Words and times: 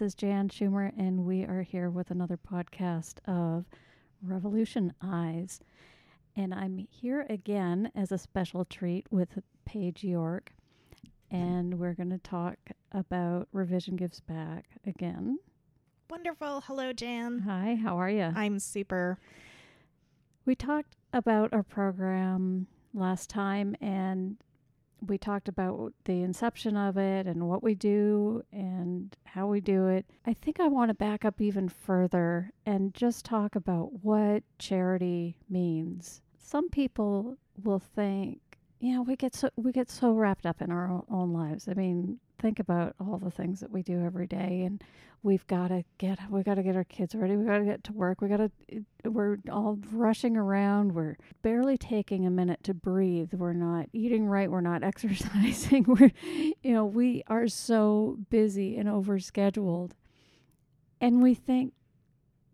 This 0.00 0.12
is 0.12 0.14
Jan 0.14 0.48
Schumer, 0.48 0.92
and 0.96 1.26
we 1.26 1.44
are 1.44 1.60
here 1.60 1.90
with 1.90 2.10
another 2.10 2.38
podcast 2.38 3.16
of 3.28 3.66
Revision 4.22 4.94
Eyes. 5.02 5.60
And 6.34 6.54
I'm 6.54 6.78
here 6.90 7.26
again 7.28 7.92
as 7.94 8.10
a 8.10 8.16
special 8.16 8.64
treat 8.64 9.06
with 9.10 9.38
Paige 9.66 10.02
York, 10.02 10.54
and 11.30 11.78
we're 11.78 11.92
going 11.92 12.08
to 12.08 12.16
talk 12.16 12.56
about 12.92 13.48
Revision 13.52 13.96
Gives 13.96 14.20
Back 14.20 14.70
again. 14.86 15.38
Wonderful. 16.08 16.62
Hello, 16.62 16.94
Jan. 16.94 17.40
Hi, 17.40 17.74
how 17.74 17.98
are 17.98 18.08
you? 18.08 18.32
I'm 18.34 18.58
super. 18.58 19.18
We 20.46 20.54
talked 20.54 20.96
about 21.12 21.52
our 21.52 21.62
program 21.62 22.68
last 22.94 23.28
time, 23.28 23.76
and 23.82 24.38
we 25.06 25.18
talked 25.18 25.48
about 25.48 25.92
the 26.04 26.22
inception 26.22 26.76
of 26.76 26.96
it 26.96 27.26
and 27.26 27.48
what 27.48 27.62
we 27.62 27.74
do 27.74 28.44
and 28.52 29.16
how 29.24 29.46
we 29.46 29.60
do 29.60 29.86
it. 29.86 30.06
I 30.26 30.34
think 30.34 30.60
I 30.60 30.68
want 30.68 30.90
to 30.90 30.94
back 30.94 31.24
up 31.24 31.40
even 31.40 31.68
further 31.68 32.52
and 32.66 32.94
just 32.94 33.24
talk 33.24 33.54
about 33.54 34.04
what 34.04 34.42
charity 34.58 35.36
means. 35.48 36.22
Some 36.38 36.68
people 36.68 37.36
will 37.62 37.78
think, 37.78 38.40
you 38.80 38.94
know, 38.94 39.02
we 39.02 39.16
get 39.16 39.34
so 39.34 39.50
we 39.56 39.72
get 39.72 39.90
so 39.90 40.12
wrapped 40.12 40.46
up 40.46 40.60
in 40.62 40.70
our 40.70 41.02
own 41.10 41.32
lives. 41.32 41.68
I 41.68 41.74
mean, 41.74 42.18
think 42.40 42.58
about 42.58 42.94
all 43.00 43.18
the 43.18 43.30
things 43.30 43.60
that 43.60 43.70
we 43.70 43.82
do 43.82 44.04
every 44.04 44.26
day 44.26 44.62
and 44.66 44.82
we've 45.22 45.46
got 45.46 45.68
to 45.68 45.84
get 45.98 46.18
we 46.30 46.42
got 46.42 46.54
to 46.54 46.62
get 46.62 46.76
our 46.76 46.84
kids 46.84 47.14
ready 47.14 47.36
we 47.36 47.44
got 47.44 47.58
to 47.58 47.64
get 47.64 47.84
to 47.84 47.92
work 47.92 48.20
we 48.20 48.28
got 48.28 48.38
to 48.38 48.50
uh, 48.74 49.10
we're 49.10 49.38
all 49.50 49.78
rushing 49.92 50.36
around 50.36 50.92
we're 50.92 51.16
barely 51.42 51.76
taking 51.76 52.26
a 52.26 52.30
minute 52.30 52.62
to 52.62 52.72
breathe 52.72 53.32
we're 53.34 53.52
not 53.52 53.86
eating 53.92 54.26
right 54.26 54.50
we're 54.50 54.60
not 54.60 54.82
exercising 54.90 55.84
we're 55.86 56.10
you 56.62 56.72
know 56.72 56.84
we 56.84 57.22
are 57.26 57.48
so 57.48 58.16
busy 58.30 58.76
and 58.76 58.88
overscheduled. 58.88 59.92
And 61.02 61.22
we 61.22 61.34
think 61.34 61.72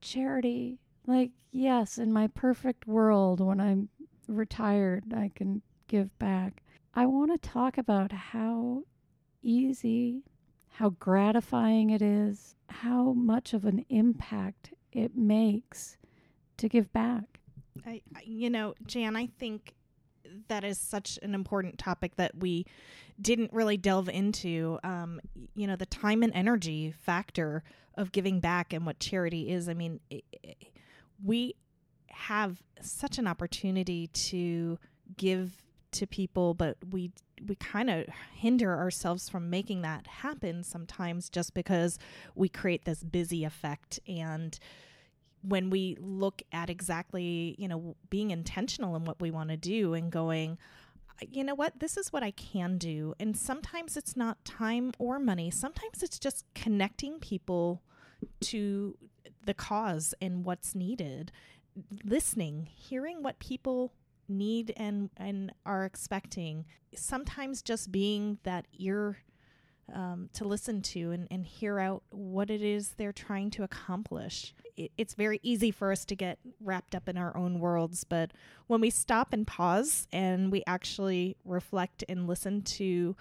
charity 0.01 0.79
like 1.07 1.31
yes 1.51 1.99
in 1.99 2.13
my 2.13 2.29
perfect 2.29 2.87
world 2.87 3.41
when 3.41 3.61
i'm 3.61 3.89
retired 4.29 5.03
i 5.15 5.31
can 5.35 5.63
give 5.89 6.17
back. 6.19 6.63
I 6.95 7.07
want 7.07 7.31
to 7.33 7.49
talk 7.49 7.79
about 7.79 8.13
how 8.13 8.85
easy 9.47 10.25
how 10.77 10.91
gratifying 10.91 11.91
it 11.91 12.03
is, 12.03 12.55
how 12.69 13.13
much 13.15 13.55
of 13.55 13.65
an 13.65 13.85
impact 13.89 14.75
it 14.93 15.17
makes 15.17 15.97
to 16.59 16.69
give 16.69 16.93
back. 16.93 17.41
I, 17.87 18.03
you 18.23 18.51
know, 18.51 18.75
Jan, 18.87 19.17
I 19.17 19.27
think 19.39 19.75
that 20.49 20.65
is 20.65 20.79
such 20.79 21.19
an 21.23 21.35
important 21.35 21.79
topic 21.79 22.17
that 22.17 22.37
we 22.37 22.67
didn't 23.21 23.53
really 23.53 23.77
delve 23.79 24.09
into. 24.09 24.79
Um, 24.85 25.21
you 25.55 25.67
know, 25.67 25.77
the 25.77 25.87
time 25.87 26.23
and 26.23 26.33
energy 26.35 26.93
factor 26.93 27.63
of 27.97 28.13
giving 28.13 28.41
back 28.41 28.73
and 28.73 28.85
what 28.85 29.01
charity 29.01 29.51
is. 29.51 29.69
I 29.69 29.75
mean, 29.75 30.01
it, 30.11 30.25
it, 30.43 30.57
we 31.25 31.55
have 32.09 32.63
such 32.83 33.19
an 33.19 33.27
opportunity 33.27 34.09
to 34.09 34.79
give 35.17 35.53
to 35.93 36.07
people, 36.07 36.53
but 36.53 36.77
we 36.91 37.13
we 37.47 37.55
kind 37.57 37.91
of 37.91 38.07
hinder 38.35 38.77
ourselves 38.77 39.29
from 39.29 39.51
making 39.51 39.83
that 39.83 40.07
happen 40.07 40.63
sometimes 40.63 41.29
just 41.29 41.55
because 41.55 41.99
we 42.35 42.49
create 42.49 42.85
this 42.85 43.03
busy 43.03 43.45
effect. 43.45 44.01
And 44.07 44.59
when 45.43 45.71
we 45.71 45.97
look 46.01 46.43
at 46.53 46.71
exactly, 46.71 47.55
you 47.59 47.69
know, 47.69 47.97
being 48.11 48.31
intentional 48.31 48.97
in 48.97 49.05
what 49.05 49.21
we 49.21 49.31
want 49.31 49.51
to 49.51 49.57
do 49.57 49.95
and 49.95 50.11
going, 50.11 50.59
you 51.21 51.45
know 51.45 51.55
what, 51.55 51.79
this 51.81 51.97
is 51.97 52.13
what 52.13 52.23
I 52.23 52.31
can 52.31 52.79
do. 52.79 53.15
And 53.19 53.37
sometimes 53.37 53.97
it's 53.97 54.17
not 54.17 54.45
time 54.45 54.93
or 54.99 55.19
money, 55.19 55.51
sometimes 55.51 56.03
it's 56.03 56.19
just 56.19 56.45
connecting 56.55 57.19
people 57.19 57.83
to 58.41 58.97
the 59.45 59.55
cause 59.55 60.15
and 60.21 60.45
what's 60.45 60.75
needed, 60.75 61.33
listening, 62.05 62.69
hearing 62.75 63.23
what 63.23 63.39
people 63.39 63.93
need 64.29 64.73
and 64.77 65.11
and 65.17 65.53
are 65.65 65.85
expecting 65.85 66.65
sometimes 66.95 67.63
just 67.63 67.93
being 67.93 68.39
that 68.43 68.67
ear 68.79 69.19
um, 69.95 70.29
to 70.33 70.45
listen 70.45 70.83
to 70.83 71.13
and, 71.13 71.29
and 71.31 71.47
hear 71.47 71.79
out 71.79 72.03
what 72.11 72.51
it 72.51 72.63
is 72.63 72.95
they're 72.97 73.13
trying 73.13 73.51
to 73.51 73.63
accomplish. 73.63 74.55
It, 74.77 74.91
it's 74.97 75.15
very 75.15 75.39
easy 75.43 75.71
for 75.71 75.93
us 75.93 76.05
to 76.07 76.17
get 76.17 76.39
wrapped 76.61 76.95
up 76.95 77.09
in 77.09 77.17
our 77.17 77.37
own 77.37 77.61
worlds, 77.61 78.05
but 78.05 78.33
when 78.67 78.81
we 78.81 78.91
stop 78.91 79.33
and 79.33 79.47
pause 79.47 80.09
and 80.13 80.51
we 80.51 80.65
actually 80.67 81.37
reflect 81.45 82.05
and 82.09 82.27
listen 82.27 82.63
to 82.63 83.17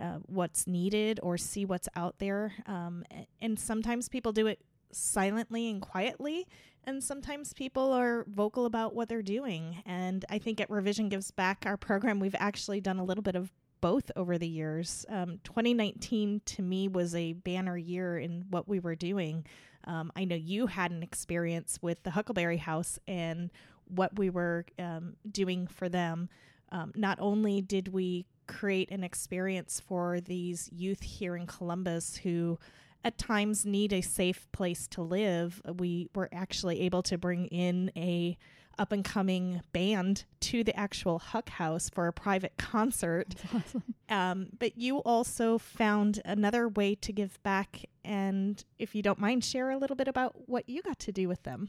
uh, 0.00 0.18
what's 0.26 0.66
needed 0.66 1.20
or 1.22 1.36
see 1.38 1.64
what's 1.64 1.88
out 1.94 2.18
there, 2.18 2.54
um, 2.66 3.04
and 3.40 3.58
sometimes 3.58 4.08
people 4.08 4.32
do 4.32 4.46
it 4.46 4.60
silently 4.92 5.70
and 5.70 5.80
quietly, 5.80 6.46
and 6.84 7.02
sometimes 7.02 7.52
people 7.52 7.92
are 7.92 8.24
vocal 8.28 8.64
about 8.64 8.94
what 8.94 9.08
they're 9.08 9.22
doing. 9.22 9.82
And 9.84 10.24
I 10.30 10.38
think 10.38 10.60
at 10.60 10.70
Revision 10.70 11.08
Gives 11.08 11.30
Back, 11.30 11.64
our 11.66 11.76
program, 11.76 12.20
we've 12.20 12.34
actually 12.38 12.80
done 12.80 12.98
a 12.98 13.04
little 13.04 13.22
bit 13.22 13.34
of 13.34 13.52
both 13.80 14.10
over 14.16 14.38
the 14.38 14.48
years. 14.48 15.04
Um, 15.08 15.38
2019 15.44 16.42
to 16.44 16.62
me 16.62 16.88
was 16.88 17.14
a 17.14 17.34
banner 17.34 17.76
year 17.76 18.18
in 18.18 18.46
what 18.50 18.68
we 18.68 18.80
were 18.80 18.96
doing. 18.96 19.44
Um, 19.84 20.10
I 20.16 20.24
know 20.24 20.36
you 20.36 20.66
had 20.66 20.90
an 20.90 21.02
experience 21.02 21.78
with 21.80 22.02
the 22.02 22.10
Huckleberry 22.10 22.56
House 22.56 22.98
and 23.06 23.50
what 23.86 24.18
we 24.18 24.30
were 24.30 24.66
um, 24.78 25.16
doing 25.30 25.66
for 25.66 25.88
them. 25.88 26.28
Um, 26.70 26.92
not 26.94 27.18
only 27.20 27.60
did 27.62 27.88
we 27.88 28.26
create 28.46 28.90
an 28.90 29.04
experience 29.04 29.80
for 29.86 30.20
these 30.20 30.68
youth 30.72 31.02
here 31.02 31.36
in 31.36 31.46
Columbus 31.46 32.16
who 32.16 32.58
at 33.04 33.18
times 33.18 33.64
need 33.64 33.92
a 33.92 34.00
safe 34.00 34.50
place 34.52 34.86
to 34.88 35.02
live, 35.02 35.62
we 35.76 36.08
were 36.14 36.28
actually 36.32 36.80
able 36.82 37.02
to 37.04 37.18
bring 37.18 37.46
in 37.46 37.90
a 37.96 38.36
up 38.78 38.92
and 38.92 39.04
coming 39.04 39.60
band 39.72 40.24
to 40.40 40.62
the 40.62 40.78
actual 40.78 41.18
Huck 41.18 41.48
House 41.50 41.90
for 41.90 42.06
a 42.06 42.12
private 42.12 42.54
concert. 42.56 43.34
Awesome. 43.54 43.82
Um, 44.10 44.46
but 44.58 44.78
you 44.78 45.00
also 45.00 45.58
found 45.58 46.22
another 46.24 46.66
way 46.66 46.94
to 46.94 47.12
give 47.12 47.42
back, 47.42 47.84
and 48.06 48.64
if 48.78 48.94
you 48.94 49.02
don't 49.02 49.18
mind, 49.18 49.44
share 49.44 49.70
a 49.70 49.76
little 49.76 49.96
bit 49.96 50.08
about 50.08 50.48
what 50.48 50.66
you 50.66 50.80
got 50.80 50.98
to 51.00 51.12
do 51.12 51.28
with 51.28 51.42
them. 51.42 51.68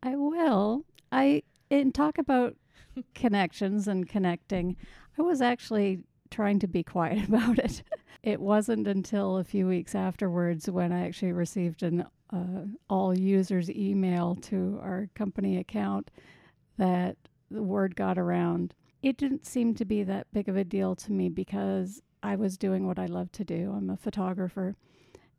I 0.00 0.14
will. 0.14 0.84
I 1.10 1.42
and 1.68 1.92
talk 1.92 2.18
about 2.18 2.54
connections 3.16 3.88
and 3.88 4.08
connecting. 4.08 4.76
I 5.18 5.22
was 5.22 5.42
actually 5.42 6.04
trying 6.30 6.60
to 6.60 6.68
be 6.68 6.84
quiet 6.84 7.24
about 7.28 7.58
it. 7.58 7.82
It 8.22 8.40
wasn't 8.40 8.86
until 8.86 9.38
a 9.38 9.44
few 9.44 9.66
weeks 9.66 9.94
afterwards 9.94 10.68
when 10.70 10.92
I 10.92 11.06
actually 11.06 11.32
received 11.32 11.82
an 11.82 12.04
uh, 12.32 12.64
all 12.88 13.16
users 13.16 13.70
email 13.70 14.36
to 14.36 14.78
our 14.82 15.08
company 15.14 15.56
account 15.56 16.10
that 16.76 17.16
the 17.50 17.62
word 17.62 17.96
got 17.96 18.18
around. 18.18 18.74
It 19.02 19.16
didn't 19.16 19.46
seem 19.46 19.74
to 19.74 19.84
be 19.84 20.02
that 20.04 20.26
big 20.32 20.48
of 20.48 20.56
a 20.56 20.64
deal 20.64 20.94
to 20.96 21.12
me 21.12 21.28
because 21.28 22.02
I 22.22 22.36
was 22.36 22.58
doing 22.58 22.86
what 22.86 22.98
I 22.98 23.06
love 23.06 23.32
to 23.32 23.44
do. 23.44 23.72
I'm 23.74 23.90
a 23.90 23.96
photographer 23.96 24.76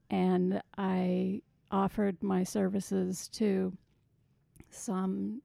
and 0.10 0.62
I 0.78 1.42
offered 1.70 2.22
my 2.22 2.44
services 2.44 3.30
to 3.30 3.72
some 4.70 5.42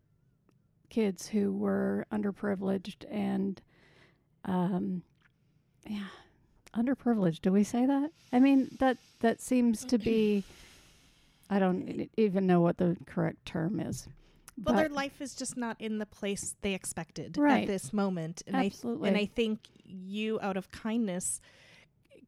kids 0.88 1.28
who 1.28 1.52
were 1.52 2.06
underprivileged 2.12 3.04
and 3.10 3.60
um, 4.44 5.02
yeah, 5.88 6.08
underprivileged. 6.76 7.42
Do 7.42 7.52
we 7.52 7.64
say 7.64 7.86
that? 7.86 8.10
I 8.32 8.38
mean 8.38 8.76
that 8.78 8.98
that 9.20 9.40
seems 9.40 9.84
to 9.86 9.98
be. 9.98 10.44
I 11.48 11.58
don't 11.58 12.10
even 12.16 12.46
know 12.46 12.60
what 12.60 12.78
the 12.78 12.96
correct 13.06 13.46
term 13.46 13.78
is. 13.78 14.08
Well, 14.62 14.74
their 14.74 14.88
life 14.88 15.20
is 15.20 15.34
just 15.34 15.56
not 15.56 15.78
in 15.80 15.98
the 15.98 16.06
place 16.06 16.56
they 16.62 16.74
expected 16.74 17.36
right. 17.36 17.62
at 17.62 17.66
this 17.66 17.92
moment, 17.92 18.42
and 18.46 18.56
Absolutely. 18.56 19.06
I 19.06 19.08
and 19.08 19.18
I 19.18 19.26
think 19.26 19.60
you, 19.84 20.40
out 20.40 20.56
of 20.56 20.70
kindness, 20.70 21.40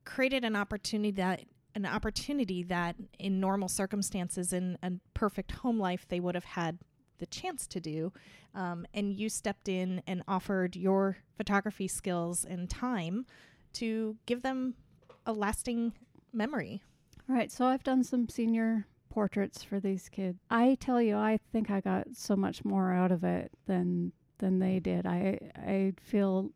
created 0.04 0.44
an 0.44 0.54
opportunity 0.54 1.10
that 1.12 1.42
an 1.74 1.86
opportunity 1.86 2.62
that 2.64 2.96
in 3.18 3.40
normal 3.40 3.68
circumstances 3.68 4.52
in 4.52 4.78
a 4.82 4.92
perfect 5.14 5.52
home 5.52 5.78
life 5.78 6.06
they 6.08 6.18
would 6.18 6.34
have 6.34 6.44
had 6.44 6.78
the 7.18 7.26
chance 7.26 7.66
to 7.66 7.80
do. 7.80 8.12
Um, 8.54 8.86
and 8.94 9.12
you 9.12 9.28
stepped 9.28 9.68
in 9.68 10.02
and 10.06 10.22
offered 10.26 10.76
your 10.76 11.18
photography 11.36 11.88
skills 11.88 12.44
and 12.44 12.68
time 12.68 13.26
to 13.74 14.16
give 14.26 14.42
them 14.42 14.74
a 15.26 15.32
lasting 15.32 15.92
memory. 16.32 16.82
Right. 17.26 17.52
So 17.52 17.66
I've 17.66 17.82
done 17.82 18.02
some 18.02 18.28
senior 18.28 18.86
portraits 19.10 19.62
for 19.62 19.80
these 19.80 20.08
kids. 20.08 20.38
I 20.50 20.76
tell 20.80 21.02
you, 21.02 21.16
I 21.16 21.38
think 21.52 21.70
I 21.70 21.80
got 21.80 22.06
so 22.14 22.36
much 22.36 22.64
more 22.64 22.92
out 22.92 23.12
of 23.12 23.24
it 23.24 23.50
than 23.66 24.12
than 24.38 24.58
they 24.58 24.78
did. 24.78 25.06
I 25.06 25.38
I 25.56 25.92
feel 26.00 26.50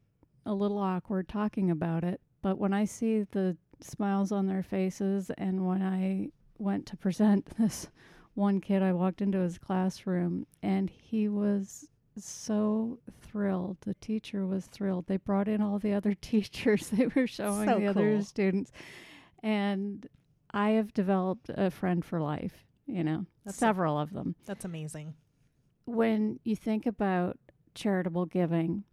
a 0.46 0.54
little 0.54 0.78
awkward 0.78 1.28
talking 1.28 1.70
about 1.70 2.04
it, 2.04 2.20
but 2.40 2.58
when 2.58 2.72
I 2.72 2.84
see 2.84 3.22
the 3.22 3.56
smiles 3.80 4.32
on 4.32 4.46
their 4.46 4.62
faces 4.62 5.30
and 5.36 5.66
when 5.66 5.82
I 5.82 6.28
went 6.58 6.86
to 6.86 6.96
present 7.06 7.46
this 7.58 7.88
one 8.34 8.60
kid, 8.60 8.82
I 8.82 8.92
walked 8.92 9.20
into 9.20 9.38
his 9.38 9.58
classroom 9.58 10.46
and 10.62 10.88
he 10.88 11.28
was 11.28 11.88
so 12.16 12.98
thrilled. 13.32 13.78
The 13.82 13.94
teacher 13.94 14.46
was 14.46 14.66
thrilled. 14.66 15.06
They 15.06 15.16
brought 15.16 15.48
in 15.48 15.60
all 15.62 15.78
the 15.78 15.94
other 15.94 16.14
teachers. 16.20 16.88
They 16.88 17.06
were 17.08 17.26
showing 17.26 17.68
so 17.68 17.74
the 17.74 17.80
cool. 17.80 17.88
other 17.88 18.22
students. 18.22 18.70
And 19.42 20.06
I 20.52 20.70
have 20.70 20.92
developed 20.92 21.50
a 21.52 21.70
friend 21.70 22.04
for 22.04 22.20
life, 22.20 22.64
you 22.86 23.02
know, 23.02 23.26
That's 23.44 23.56
a- 23.56 23.60
several 23.60 23.98
of 23.98 24.12
them. 24.12 24.36
That's 24.46 24.64
amazing. 24.64 25.14
When 25.86 26.38
you 26.44 26.54
think 26.54 26.86
about 26.86 27.38
charitable 27.74 28.26
giving, 28.26 28.84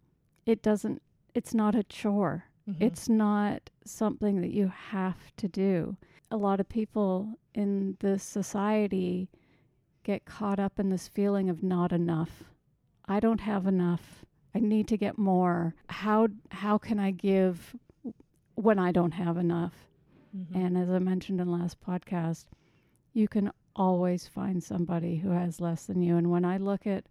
it 0.46 0.62
doesn't, 0.62 1.02
it's 1.34 1.54
not 1.54 1.74
a 1.74 1.84
chore. 1.84 2.44
Mhm. 2.68 2.76
It's 2.80 3.08
not 3.08 3.70
something 3.84 4.40
that 4.40 4.52
you 4.52 4.68
have 4.68 5.34
to 5.36 5.48
do. 5.48 5.96
A 6.30 6.36
lot 6.36 6.60
of 6.60 6.68
people 6.68 7.38
in 7.54 7.96
this 8.00 8.22
society 8.22 9.28
get 10.02 10.24
caught 10.24 10.58
up 10.58 10.80
in 10.80 10.88
this 10.88 11.08
feeling 11.08 11.48
of 11.50 11.62
not 11.62 11.92
enough. 11.92 12.44
I 13.06 13.20
don't 13.20 13.40
have 13.40 13.66
enough. 13.66 14.24
I 14.54 14.58
need 14.58 14.88
to 14.88 14.96
get 14.96 15.18
more. 15.18 15.74
How 15.88 16.28
how 16.50 16.78
can 16.78 16.98
I 16.98 17.10
give 17.10 17.76
when 18.54 18.78
I 18.78 18.92
don't 18.92 19.12
have 19.12 19.36
enough? 19.36 19.74
Mhm. 20.36 20.54
And 20.54 20.78
as 20.78 20.90
I 20.90 20.98
mentioned 20.98 21.40
in 21.40 21.50
last 21.50 21.80
podcast, 21.80 22.46
you 23.12 23.28
can 23.28 23.50
always 23.76 24.26
find 24.28 24.62
somebody 24.62 25.16
who 25.16 25.30
has 25.30 25.60
less 25.60 25.86
than 25.86 26.02
you. 26.02 26.16
And 26.16 26.30
when 26.30 26.44
I 26.44 26.56
look 26.56 26.86
at 26.86 27.04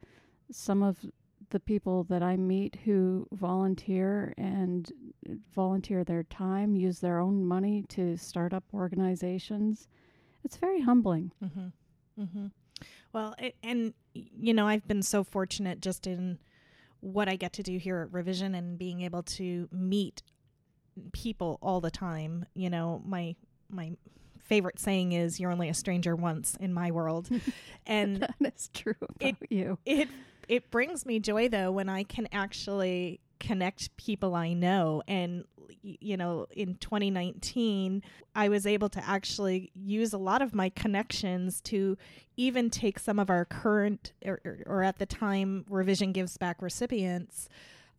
some 0.52 0.84
of 0.84 1.06
the 1.50 1.60
people 1.60 2.04
that 2.06 2.22
I 2.22 2.38
meet 2.38 2.76
who 2.86 3.28
volunteer 3.32 4.34
and 4.38 4.92
volunteer 5.54 6.04
their 6.04 6.24
time, 6.24 6.76
use 6.76 7.00
their 7.00 7.20
own 7.20 7.44
money 7.44 7.84
to 7.90 8.18
start 8.18 8.54
up 8.54 8.64
organizations, 8.74 9.88
it's 10.44 10.58
very 10.58 10.82
humbling. 10.82 11.32
Mm-hmm. 11.44 12.22
Mm-hmm. 12.22 12.48
Well, 13.14 13.36
it, 13.40 13.56
and 13.64 13.94
you 14.14 14.54
know, 14.54 14.68
I've 14.68 14.88
been 14.88 15.02
so 15.02 15.24
fortunate 15.24 15.82
just 15.82 16.06
in 16.06 16.40
what 17.02 17.30
I 17.30 17.36
get 17.36 17.54
to 17.54 17.64
do 17.64 17.78
here 17.78 18.02
at 18.02 18.14
Revision 18.14 18.56
and 18.56 18.78
being 18.78 19.02
able 19.02 19.24
to 19.24 19.68
meet 19.72 20.22
people 21.14 21.58
all 21.62 21.82
the 21.82 21.92
time. 21.92 22.46
You 22.54 22.70
know, 22.70 23.02
my 23.06 23.36
my 23.70 23.92
favorite 24.40 24.80
saying 24.80 25.12
is 25.14 25.40
"You're 25.40 25.52
only 25.52 25.70
a 25.70 25.74
stranger 25.74 26.16
once" 26.16 26.56
in 26.60 26.74
my 26.74 26.92
world, 26.92 27.30
and 27.86 28.18
that 28.18 28.36
is 28.56 28.70
true 28.74 28.96
about 29.02 29.18
It- 29.42 29.52
you. 29.52 29.78
it 29.86 30.10
it 30.48 30.72
brings 30.72 31.06
me 31.06 31.20
joy 31.20 31.48
though 31.48 31.72
when 31.72 31.90
I 31.90 32.04
can 32.04 32.28
actually 32.32 33.20
connect 33.40 33.96
people 33.98 34.36
I 34.36 34.54
know 34.54 35.02
and 35.08 35.46
you 35.82 36.18
know 36.18 36.46
in 36.52 36.76
2019 36.76 38.04
I 38.36 38.50
was 38.50 38.66
able 38.66 38.90
to 38.90 39.08
actually 39.08 39.72
use 39.74 40.14
a 40.14 40.18
lot 40.18 40.42
of 40.42 40.54
my 40.54 40.70
connections 40.70 41.62
to 41.62 41.98
even 42.38 42.70
take 42.70 43.00
some 43.00 43.20
of 43.20 43.30
our 43.30 43.46
current 43.46 44.14
or, 44.26 44.42
or, 44.66 44.84
at 44.84 44.98
the 44.98 45.06
time 45.06 45.66
revision 45.70 46.12
gives 46.12 46.38
back 46.38 46.62
recipients 46.62 47.50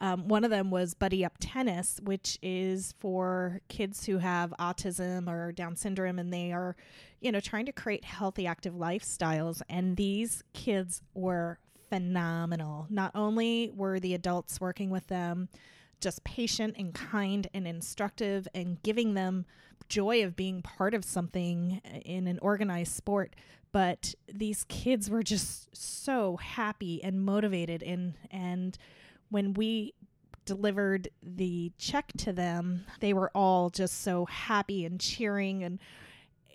um, 0.00 0.28
one 0.28 0.44
of 0.44 0.50
them 0.50 0.70
was 0.70 0.94
Buddy 0.94 1.25
Up 1.25 1.34
Tennis, 1.40 2.00
which 2.02 2.38
is 2.43 2.94
for 2.98 3.60
kids 3.69 4.06
who 4.06 4.16
have 4.19 4.54
autism 4.58 5.28
or 5.28 5.52
Down 5.52 5.76
syndrome, 5.76 6.19
and 6.19 6.32
they 6.32 6.52
are, 6.52 6.75
you 7.20 7.31
know, 7.31 7.40
trying 7.40 7.66
to 7.66 7.72
create 7.72 8.04
healthy, 8.04 8.46
active 8.46 8.75
lifestyles. 8.75 9.60
And 9.69 9.98
these 9.98 10.43
kids 10.54 11.02
were 11.12 11.58
phenomenal. 11.90 12.87
Not 12.88 13.12
only 13.14 13.70
were 13.75 14.00
the 14.00 14.14
adults 14.14 14.60
working 14.60 14.90
with 14.90 15.08
them 15.08 15.48
just 16.00 16.25
patient 16.25 16.76
and 16.78 16.94
kind 16.94 17.46
and 17.52 17.69
instructive 17.69 18.48
and 18.54 18.82
giving 18.82 19.12
them 19.12 19.44
joy 19.88 20.25
of 20.25 20.34
being 20.34 20.62
part 20.62 20.94
of 20.94 21.04
something 21.04 21.82
in 22.06 22.26
an 22.26 22.38
organized 22.40 22.92
sport, 22.92 23.37
but 23.72 24.14
these 24.32 24.64
kids 24.64 25.10
were 25.10 25.22
just 25.22 25.76
so 25.76 26.37
happy 26.38 27.02
and 27.04 27.22
motivated 27.22 27.82
and 27.82 28.14
and 28.31 28.78
when 29.28 29.52
we 29.54 29.94
delivered 30.44 31.08
the 31.22 31.70
check 31.78 32.12
to 32.19 32.32
them, 32.32 32.84
they 32.98 33.12
were 33.12 33.31
all 33.34 33.70
just 33.70 34.02
so 34.02 34.25
happy 34.26 34.84
and 34.84 35.00
cheering. 35.00 35.62
And 35.62 35.78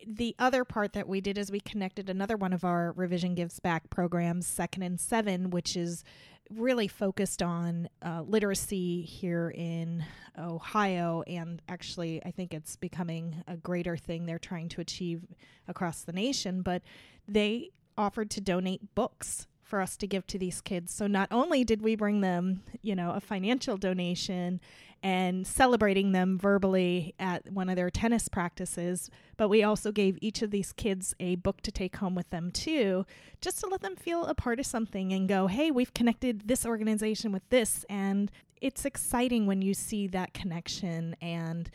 the 0.05 0.35
other 0.39 0.63
part 0.63 0.93
that 0.93 1.07
we 1.07 1.21
did 1.21 1.37
is 1.37 1.51
we 1.51 1.59
connected 1.59 2.09
another 2.09 2.37
one 2.37 2.53
of 2.53 2.63
our 2.63 2.93
Revision 2.93 3.35
Gives 3.35 3.59
Back 3.59 3.89
programs, 3.89 4.45
Second 4.45 4.83
and 4.83 4.99
Seven, 4.99 5.49
which 5.49 5.75
is 5.75 6.03
really 6.51 6.87
focused 6.87 7.41
on 7.41 7.89
uh, 8.03 8.21
literacy 8.21 9.01
here 9.01 9.51
in 9.55 10.05
Ohio. 10.37 11.23
And 11.25 11.61
actually, 11.67 12.21
I 12.23 12.31
think 12.31 12.53
it's 12.53 12.75
becoming 12.75 13.43
a 13.47 13.57
greater 13.57 13.97
thing 13.97 14.25
they're 14.25 14.37
trying 14.37 14.69
to 14.69 14.81
achieve 14.81 15.25
across 15.67 16.03
the 16.03 16.13
nation. 16.13 16.61
But 16.61 16.83
they 17.27 17.71
offered 17.97 18.29
to 18.31 18.41
donate 18.41 18.93
books 18.93 19.47
for 19.63 19.81
us 19.81 19.97
to 19.97 20.07
give 20.07 20.27
to 20.27 20.37
these 20.37 20.61
kids. 20.61 20.93
So 20.93 21.07
not 21.07 21.27
only 21.31 21.63
did 21.63 21.81
we 21.81 21.95
bring 21.95 22.21
them, 22.21 22.61
you 22.83 22.95
know, 22.95 23.11
a 23.11 23.19
financial 23.19 23.77
donation 23.77 24.61
and 25.05 25.45
celebrating 25.45 26.13
them 26.13 26.35
verbally 26.35 27.13
at 27.19 27.51
one 27.51 27.69
of 27.69 27.75
their 27.75 27.91
tennis 27.91 28.27
practices, 28.27 29.11
but 29.37 29.49
we 29.49 29.61
also 29.61 29.91
gave 29.91 30.17
each 30.19 30.41
of 30.41 30.49
these 30.49 30.73
kids 30.73 31.13
a 31.19 31.35
book 31.35 31.61
to 31.61 31.71
take 31.71 31.97
home 31.97 32.15
with 32.15 32.27
them 32.31 32.49
too, 32.49 33.05
just 33.39 33.59
to 33.59 33.67
let 33.67 33.81
them 33.81 33.95
feel 33.95 34.25
a 34.25 34.33
part 34.33 34.59
of 34.59 34.65
something 34.65 35.13
and 35.13 35.29
go, 35.29 35.45
"Hey, 35.45 35.69
we've 35.69 35.93
connected 35.93 36.47
this 36.47 36.65
organization 36.65 37.31
with 37.31 37.47
this." 37.49 37.85
And 37.87 38.31
it's 38.59 38.83
exciting 38.83 39.45
when 39.45 39.61
you 39.61 39.75
see 39.75 40.07
that 40.07 40.33
connection 40.33 41.15
and 41.21 41.69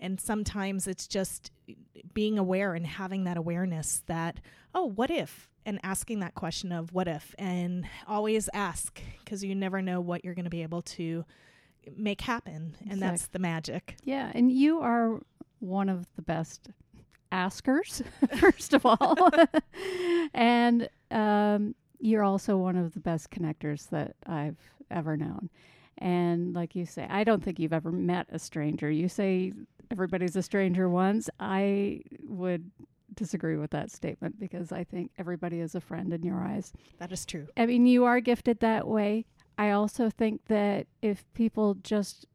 and 0.00 0.20
sometimes 0.20 0.86
it's 0.86 1.08
just 1.08 1.50
being 2.14 2.38
aware 2.38 2.74
and 2.74 2.86
having 2.86 3.24
that 3.24 3.36
awareness 3.36 4.04
that 4.06 4.38
oh 4.72 4.84
what 4.84 5.10
if? 5.10 5.48
and 5.66 5.80
asking 5.82 6.20
that 6.20 6.36
question 6.36 6.70
of 6.70 6.92
what 6.92 7.08
if? 7.08 7.34
and 7.40 7.88
always 8.06 8.48
ask 8.54 9.02
because 9.24 9.42
you 9.42 9.56
never 9.56 9.82
know 9.82 10.00
what 10.00 10.24
you're 10.24 10.34
going 10.34 10.44
to 10.44 10.50
be 10.50 10.62
able 10.62 10.82
to 10.82 11.24
make 11.96 12.20
happen 12.20 12.76
and 12.88 13.00
that's 13.00 13.26
the 13.28 13.38
magic 13.38 13.96
Yeah, 14.04 14.30
and 14.34 14.50
you 14.52 14.80
are 14.80 15.20
one 15.60 15.88
of 15.88 16.06
the 16.16 16.22
best 16.22 16.68
askers, 17.32 18.02
first 18.36 18.74
of 18.74 18.86
all. 18.86 19.30
and 20.34 20.88
um, 21.10 21.74
you're 21.98 22.22
also 22.22 22.56
one 22.56 22.76
of 22.76 22.94
the 22.94 23.00
best 23.00 23.30
connectors 23.30 23.88
that 23.90 24.14
I've 24.26 24.58
ever 24.90 25.16
known. 25.16 25.50
And 25.98 26.54
like 26.54 26.76
you 26.76 26.86
say, 26.86 27.06
I 27.10 27.24
don't 27.24 27.42
think 27.42 27.58
you've 27.58 27.72
ever 27.72 27.90
met 27.90 28.28
a 28.30 28.38
stranger. 28.38 28.90
You 28.90 29.08
say 29.08 29.52
everybody's 29.90 30.36
a 30.36 30.42
stranger 30.42 30.88
once. 30.88 31.28
I 31.40 32.02
would 32.24 32.70
disagree 33.14 33.56
with 33.56 33.70
that 33.72 33.90
statement 33.90 34.38
because 34.38 34.70
I 34.70 34.84
think 34.84 35.10
everybody 35.18 35.58
is 35.60 35.74
a 35.74 35.80
friend 35.80 36.12
in 36.12 36.22
your 36.22 36.40
eyes. 36.40 36.72
that 36.98 37.10
is 37.10 37.26
true 37.26 37.48
I 37.56 37.66
mean, 37.66 37.84
you 37.86 38.04
are 38.04 38.20
gifted 38.20 38.60
that 38.60 38.86
way. 38.86 39.24
I 39.58 39.70
also 39.72 40.08
think 40.08 40.46
that 40.46 40.86
if 41.02 41.24
people 41.34 41.74
just 41.74 42.26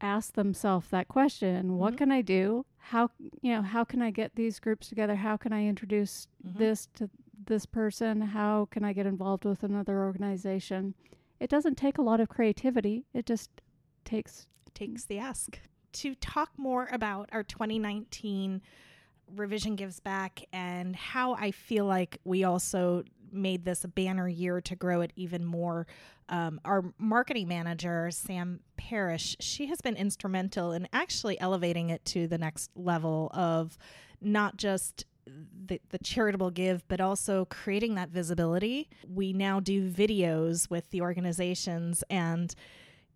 ask 0.00 0.32
themselves 0.32 0.88
that 0.88 1.06
question, 1.06 1.76
what 1.76 1.94
Mhm. 1.94 1.98
can 1.98 2.10
I 2.12 2.22
do? 2.22 2.64
How 2.78 3.10
you 3.42 3.52
know, 3.52 3.62
how 3.62 3.84
can 3.84 4.02
I 4.02 4.10
get 4.10 4.34
these 4.34 4.58
groups 4.58 4.88
together? 4.88 5.14
How 5.16 5.36
can 5.36 5.52
I 5.52 5.66
introduce 5.66 6.26
Mhm. 6.44 6.56
this 6.58 6.86
to 6.94 7.08
this 7.46 7.66
person? 7.66 8.20
How 8.22 8.66
can 8.70 8.84
I 8.84 8.92
get 8.92 9.06
involved 9.06 9.44
with 9.44 9.62
another 9.62 10.02
organization? 10.02 10.94
It 11.38 11.50
doesn't 11.50 11.76
take 11.76 11.98
a 11.98 12.02
lot 12.02 12.20
of 12.20 12.28
creativity. 12.28 13.04
It 13.12 13.26
just 13.26 13.50
takes 14.04 14.48
takes 14.74 15.04
the 15.04 15.18
ask 15.18 15.60
to 15.92 16.14
talk 16.14 16.58
more 16.58 16.88
about 16.90 17.28
our 17.32 17.42
2019 17.44 18.62
revision 19.36 19.76
gives 19.76 20.00
back 20.00 20.44
and 20.52 20.96
how 20.96 21.34
I 21.34 21.50
feel 21.50 21.84
like 21.84 22.18
we 22.24 22.42
also 22.42 23.04
made 23.32 23.64
this 23.64 23.84
a 23.84 23.88
banner 23.88 24.28
year 24.28 24.60
to 24.60 24.76
grow 24.76 25.00
it 25.00 25.12
even 25.16 25.44
more. 25.44 25.86
Um, 26.28 26.60
our 26.64 26.84
marketing 26.98 27.48
manager, 27.48 28.10
Sam 28.10 28.60
Parrish, 28.76 29.36
she 29.40 29.66
has 29.66 29.80
been 29.80 29.96
instrumental 29.96 30.72
in 30.72 30.88
actually 30.92 31.38
elevating 31.40 31.90
it 31.90 32.04
to 32.06 32.26
the 32.26 32.38
next 32.38 32.70
level 32.74 33.30
of 33.34 33.76
not 34.20 34.56
just 34.56 35.04
the, 35.26 35.80
the 35.90 35.98
charitable 35.98 36.50
give, 36.50 36.86
but 36.88 37.00
also 37.00 37.44
creating 37.46 37.94
that 37.94 38.08
visibility. 38.08 38.88
We 39.08 39.32
now 39.32 39.60
do 39.60 39.88
videos 39.88 40.68
with 40.70 40.90
the 40.90 41.00
organizations, 41.00 42.02
and 42.10 42.54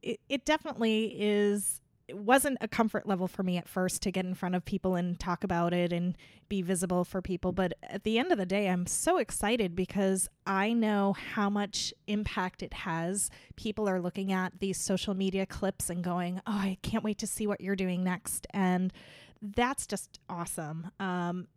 it, 0.02 0.20
it 0.28 0.44
definitely 0.44 1.16
is 1.18 1.80
it 2.09 2.17
wasn't 2.17 2.59
a 2.61 2.69
comfort 2.69 3.07
level 3.07 3.27
for 3.27 3.43
me 3.43 3.57
at 3.57 3.69
first 3.69 4.01
to 4.03 4.13
get 4.13 4.25
in 4.25 4.35
front 4.35 4.55
of 4.55 4.65
people 4.65 4.95
and 4.95 5.19
talk 5.19 5.43
about 5.43 5.73
it 5.73 5.93
and 5.93 6.17
be 6.49 6.63
visible 6.63 7.05
for 7.05 7.21
people. 7.21 7.51
But 7.51 7.73
at 7.83 8.05
the 8.05 8.19
end 8.19 8.31
of 8.31 8.39
the 8.39 8.47
day, 8.47 8.69
I'm 8.69 8.87
so 8.87 9.19
excited 9.19 9.75
because 9.75 10.29
I 10.47 10.73
know 10.73 11.15
how 11.35 11.51
much 11.51 11.93
impact 12.07 12.63
it 12.63 12.73
has. 12.73 13.31
People 13.57 13.89
are 13.89 14.01
looking 14.01 14.31
at 14.33 14.61
these 14.61 14.79
social 14.79 15.15
media 15.15 15.47
clips 15.47 15.91
and 15.91 16.05
going, 16.05 16.41
Oh, 16.47 16.53
I 16.53 16.79
can't 16.83 17.03
wait 17.03 17.19
to 17.19 17.27
see 17.27 17.47
what 17.47 17.61
you're 17.61 17.77
doing 17.77 18.05
next. 18.05 18.47
And 18.51 18.93
that's 19.43 19.87
just 19.87 20.21
awesome. 20.29 20.91
Um, 21.01 21.49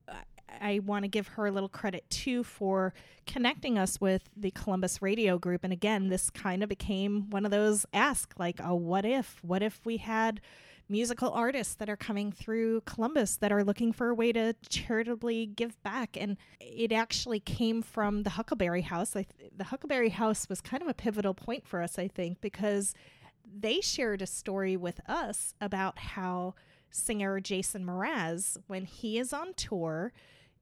I- 0.61 0.79
want 0.79 1.03
to 1.03 1.09
give 1.09 1.27
her 1.29 1.45
a 1.45 1.51
little 1.51 1.69
credit 1.69 2.09
too 2.09 2.43
for 2.43 2.93
connecting 3.27 3.77
us 3.77 3.99
with 4.01 4.29
the 4.35 4.51
Columbus 4.51 5.01
Radio 5.01 5.37
Group. 5.37 5.63
And 5.63 5.73
again, 5.73 6.09
this 6.09 6.29
kind 6.29 6.63
of 6.63 6.69
became 6.69 7.29
one 7.29 7.45
of 7.45 7.51
those 7.51 7.85
ask, 7.93 8.33
like, 8.37 8.59
oh, 8.63 8.75
what 8.75 9.05
if? 9.05 9.39
What 9.43 9.61
if 9.61 9.81
we 9.85 9.97
had 9.97 10.41
musical 10.91 11.29
artists 11.31 11.75
that 11.75 11.89
are 11.89 11.95
coming 11.95 12.31
through 12.31 12.81
Columbus 12.81 13.37
that 13.37 13.51
are 13.51 13.63
looking 13.63 13.93
for 13.93 14.09
a 14.09 14.15
way 14.15 14.31
to 14.31 14.55
charitably 14.67 15.45
give 15.45 15.81
back? 15.83 16.17
And 16.19 16.37
it 16.59 16.91
actually 16.91 17.39
came 17.39 17.81
from 17.81 18.23
the 18.23 18.31
Huckleberry 18.31 18.81
House. 18.81 19.11
Th- 19.11 19.27
the 19.55 19.65
Huckleberry 19.65 20.09
House 20.09 20.49
was 20.49 20.61
kind 20.61 20.81
of 20.81 20.89
a 20.89 20.93
pivotal 20.93 21.33
point 21.33 21.67
for 21.67 21.81
us, 21.81 21.99
I 21.99 22.07
think, 22.07 22.41
because 22.41 22.93
they 23.45 23.81
shared 23.81 24.21
a 24.21 24.27
story 24.27 24.77
with 24.77 24.99
us 25.07 25.53
about 25.61 25.99
how 25.99 26.55
singer 26.89 27.39
Jason 27.39 27.85
Mraz, 27.85 28.57
when 28.67 28.85
he 28.85 29.19
is 29.19 29.31
on 29.31 29.53
tour 29.53 30.11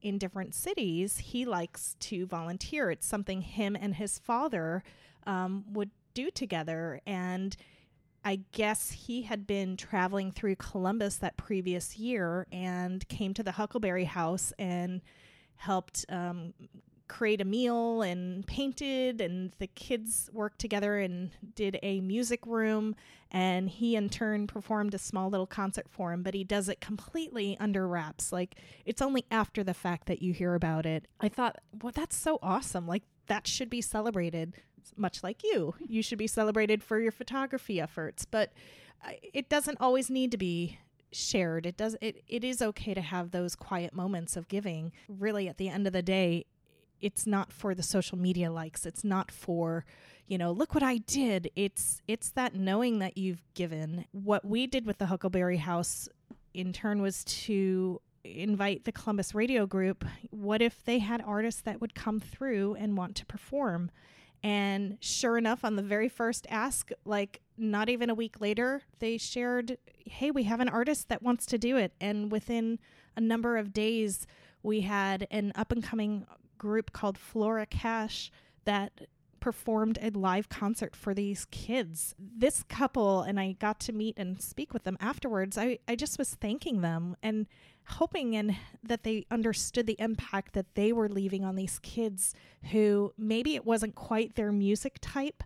in 0.08 0.18
different 0.18 0.56
cities, 0.56 1.18
he 1.18 1.46
likes 1.46 1.96
to 2.00 2.26
volunteer. 2.26 2.90
It's 2.90 3.06
something 3.06 3.42
him 3.42 3.76
and 3.76 3.96
his 3.96 4.18
father 4.20 4.84
um, 5.26 5.66
would 5.74 5.92
do 6.14 6.32
together. 6.32 7.02
And 7.06 7.56
I 8.24 8.40
guess 8.52 8.92
he 8.92 9.24
had 9.24 9.46
been 9.46 9.78
traveling 9.78 10.32
through 10.32 10.56
Columbus 10.56 11.18
that 11.18 11.38
previous 11.38 11.98
year 11.98 12.48
and 12.52 13.08
came 13.10 13.34
to 13.34 13.44
the 13.44 13.54
Huckleberry 13.54 14.06
House 14.06 14.54
and 14.58 15.02
helped 15.58 16.06
um, 16.10 16.54
create 17.08 17.42
a 17.42 17.46
meal 17.46 18.02
and 18.02 18.46
painted 18.48 19.22
and 19.22 19.54
the 19.60 19.68
kids 19.68 20.30
worked 20.34 20.60
together 20.60 21.00
and 21.00 21.32
did 21.56 21.80
a 21.82 22.02
music 22.02 22.46
room 22.46 22.96
and 23.32 23.70
he 23.70 23.96
in 23.96 24.10
turn 24.10 24.48
performed 24.48 24.94
a 24.94 24.98
small 24.98 25.30
little 25.30 25.48
concert 25.48 25.88
for 25.90 26.14
him 26.14 26.24
but 26.24 26.34
he 26.34 26.44
does 26.44 26.70
it 26.70 26.82
completely 26.82 27.58
under 27.60 27.88
wraps 27.88 28.32
like 28.32 28.56
it's 28.86 29.02
only 29.02 29.26
after 29.32 29.64
the 29.64 29.74
fact 29.74 30.08
that 30.08 30.22
you 30.22 30.34
hear 30.34 30.54
about 30.54 30.86
it 30.86 31.08
i 31.20 31.30
thought 31.30 31.58
well 31.82 31.94
that's 31.94 32.16
so 32.16 32.40
awesome 32.42 32.88
like 32.88 33.04
that 33.28 33.48
should 33.48 33.70
be 33.70 33.82
celebrated 33.82 34.54
much 34.96 35.24
like 35.24 35.44
you. 35.44 35.76
You 35.86 36.02
should 36.02 36.18
be 36.18 36.28
celebrated 36.28 36.84
for 36.84 37.00
your 37.00 37.12
photography 37.12 37.82
efforts, 37.82 38.26
but 38.26 38.54
uh, 39.06 39.12
it 39.22 39.50
doesn't 39.50 39.80
always 39.82 40.10
need 40.10 40.32
to 40.32 40.38
be 40.38 40.80
shared. 41.12 41.66
It 41.66 41.78
does 41.78 41.96
it 42.02 42.24
it 42.28 42.44
is 42.44 42.62
okay 42.62 42.94
to 42.94 43.02
have 43.02 43.32
those 43.32 43.56
quiet 43.56 43.94
moments 43.94 44.38
of 44.38 44.48
giving. 44.48 44.92
Really 45.08 45.48
at 45.48 45.58
the 45.58 45.70
end 45.70 45.88
of 45.88 45.94
the 45.94 46.02
day, 46.02 46.46
it's 47.02 47.28
not 47.28 47.52
for 47.52 47.76
the 47.76 47.84
social 47.84 48.18
media 48.18 48.52
likes. 48.52 48.86
It's 48.86 49.04
not 49.04 49.32
for, 49.32 49.86
you 50.28 50.38
know, 50.38 50.52
look 50.52 50.74
what 50.74 50.84
I 50.84 50.98
did. 50.98 51.50
It's 51.56 52.02
it's 52.08 52.32
that 52.32 52.56
knowing 52.56 53.00
that 53.00 53.18
you've 53.18 53.44
given. 53.54 54.06
What 54.12 54.46
we 54.46 54.68
did 54.68 54.86
with 54.86 54.98
the 54.98 55.08
Huckleberry 55.08 55.58
House 55.58 56.10
in 56.54 56.74
turn 56.74 57.02
was 57.02 57.24
to 57.24 58.02
invite 58.24 58.86
the 58.86 58.92
Columbus 58.92 59.34
Radio 59.34 59.66
Group. 59.66 60.04
What 60.32 60.62
if 60.62 60.84
they 60.84 61.00
had 61.00 61.22
artists 61.26 61.62
that 61.62 61.80
would 61.80 61.96
come 61.96 62.20
through 62.20 62.76
and 62.76 62.98
want 62.98 63.16
to 63.16 63.26
perform? 63.26 63.92
And 64.44 64.98
sure 65.00 65.38
enough, 65.38 65.64
on 65.64 65.76
the 65.76 65.82
very 65.82 66.10
first 66.10 66.46
ask, 66.50 66.92
like 67.06 67.42
not 67.58 67.90
even 67.90 68.10
a 68.10 68.16
week 68.16 68.40
later, 68.40 68.84
they 69.00 69.18
shared, 69.18 69.78
Hey, 70.06 70.32
we 70.32 70.44
have 70.44 70.60
an 70.60 70.70
artist 70.70 71.10
that 71.10 71.24
wants 71.24 71.46
to 71.48 71.58
do 71.58 71.78
it. 71.78 71.94
And 72.00 72.32
within 72.32 72.80
a 73.16 73.22
number 73.22 73.58
of 73.58 73.74
days, 73.74 74.28
we 74.62 74.82
had 74.82 75.28
an 75.32 75.52
up 75.56 75.72
and 75.72 75.84
coming 75.84 76.26
group 76.58 76.92
called 76.94 77.18
Flora 77.18 77.66
Cash 77.66 78.32
that 78.66 79.08
performed 79.40 79.98
a 80.02 80.10
live 80.10 80.50
concert 80.50 80.96
for 80.96 81.14
these 81.14 81.46
kids. 81.52 82.16
This 82.20 82.64
couple, 82.64 83.22
and 83.22 83.40
I 83.40 83.54
got 83.54 83.80
to 83.82 83.94
meet 83.94 84.18
and 84.18 84.42
speak 84.42 84.74
with 84.74 84.84
them 84.84 84.98
afterwards, 85.00 85.58
I, 85.58 85.80
I 85.88 85.96
just 85.96 86.18
was 86.18 86.36
thanking 86.36 86.82
them 86.82 87.16
and 87.24 87.48
hoping 87.86 88.36
and 88.36 88.58
that 88.84 89.04
they 89.04 89.26
understood 89.32 89.88
the 89.88 89.96
impact 90.00 90.54
that 90.54 90.76
they 90.76 90.92
were 90.92 91.08
leaving 91.08 91.46
on 91.46 91.56
these 91.56 91.80
kids 91.80 92.34
who 92.72 93.14
maybe 93.18 93.56
it 93.56 93.66
wasn't 93.66 93.96
quite 93.96 94.36
their 94.36 94.52
music 94.52 94.98
type 95.02 95.44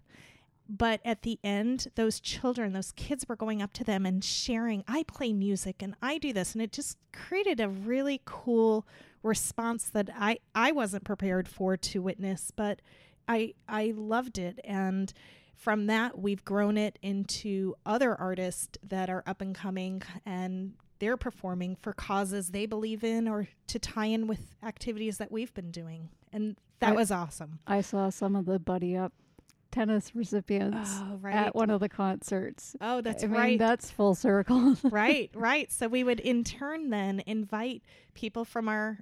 but 0.78 1.01
at 1.04 1.24
the 1.24 1.40
end 1.44 1.88
those 1.96 2.20
children 2.20 2.74
those 2.74 2.92
kids 2.94 3.28
were 3.28 3.36
going 3.36 3.62
up 3.62 3.74
to 3.74 3.84
them 3.84 4.06
and 4.06 4.24
sharing 4.24 4.84
i 4.88 5.04
play 5.04 5.34
music 5.34 5.82
and 5.82 5.96
i 6.01 6.18
do 6.18 6.32
this 6.32 6.54
and 6.54 6.62
it 6.62 6.72
just 6.72 6.98
created 7.12 7.60
a 7.60 7.70
really 7.70 8.22
cool 8.25 8.88
response 9.24 9.90
that 9.90 10.10
i 10.18 10.38
i 10.56 10.72
wasn't 10.72 11.04
prepared 11.04 11.48
for 11.48 11.75
to 11.75 12.01
witness 12.01 12.51
but 12.56 12.82
i 13.28 13.54
i 13.68 13.94
loved 13.96 14.38
it 14.38 14.60
and 14.63 15.13
from 15.56 15.86
that 15.88 16.18
we've 16.18 16.44
grown 16.44 16.78
it 16.78 16.98
into 17.01 17.75
other 17.86 18.16
artists 18.20 18.78
that 18.82 19.10
are 19.10 19.24
up 19.28 19.42
and 19.42 19.54
coming 19.54 20.01
and 20.25 20.74
they're 21.01 21.18
performing 21.18 21.75
for 21.75 21.94
causes 21.94 22.51
they 22.51 22.68
believe 22.68 23.04
in 23.04 23.28
or 23.28 23.48
to 23.66 23.80
tie 23.80 24.06
in 24.06 24.28
with 24.28 24.56
activities 24.63 25.18
that 25.18 25.32
we've 25.32 25.54
been 25.56 25.72
doing. 25.72 26.10
And 26.32 26.56
that 26.80 26.92
I, 26.92 26.94
was 26.94 27.10
awesome. 27.10 27.58
I 27.66 27.82
saw 27.82 28.12
some 28.12 28.36
of 28.36 28.46
the 28.46 28.60
Buddy 28.60 28.96
Up 28.96 29.12
tennis 29.72 30.16
recipients 30.16 30.90
oh, 31.01 31.18
right. 31.22 31.36
at 31.36 31.56
one 31.56 31.70
of 31.70 31.80
the 31.80 31.90
concerts. 31.90 32.75
Oh, 32.82 33.01
that's 33.01 33.24
I 33.24 33.28
right. 33.28 33.50
Mean, 33.51 33.58
that's 33.58 33.90
full 33.90 34.16
circle. 34.16 34.75
right, 34.84 35.30
right. 35.34 35.72
So 35.72 35.88
we 35.88 36.04
would 36.04 36.20
in 36.20 36.44
turn 36.44 36.90
then 36.90 37.24
invite 37.25 37.84
people 38.13 38.46
from 38.46 38.68
our 38.68 39.00